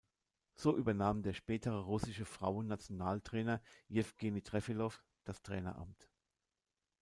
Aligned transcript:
So 0.55 0.75
übernahm 0.75 1.21
der 1.21 1.33
spätere 1.35 1.79
russische 1.83 2.25
Frauen-Nationaltrainer, 2.25 3.61
Jewgeni 3.87 4.41
Trefilow, 4.41 4.93
das 5.25 5.43
Traineramt. 5.43 6.09